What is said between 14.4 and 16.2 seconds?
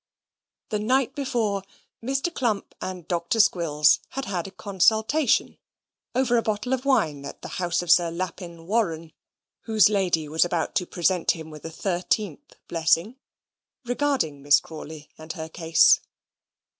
Miss Crawley and her case.